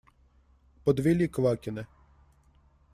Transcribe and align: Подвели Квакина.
Подвели 0.83 1.27
Квакина. 1.27 1.85